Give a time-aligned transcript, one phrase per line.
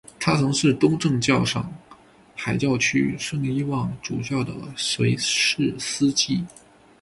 [0.19, 1.71] 他曾是东正教上
[2.35, 6.43] 海教区圣伊望主教的随侍司祭。